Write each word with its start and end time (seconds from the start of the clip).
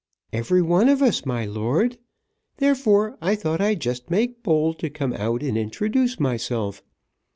"Every 0.33 0.63
one 0.63 0.89
of 0.89 1.03
us, 1.03 1.27
my 1.27 1.45
lord. 1.45 1.99
Therefore 2.57 3.19
I 3.21 3.35
thought 3.35 3.61
I'd 3.61 3.81
just 3.81 4.09
make 4.09 4.41
bold 4.41 4.79
to 4.79 4.89
come 4.89 5.13
out 5.13 5.43
and 5.43 5.55
introduce 5.55 6.19
myself. 6.19 6.81